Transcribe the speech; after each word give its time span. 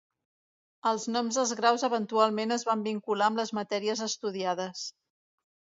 Els 0.91 1.05
noms 1.15 1.37
dels 1.39 1.51
graus 1.61 1.85
eventualment 1.89 2.57
es 2.59 2.67
van 2.71 2.83
vincular 2.91 3.29
amb 3.31 3.43
les 3.45 3.55
matèries 3.61 4.05
estudiades. 4.11 4.87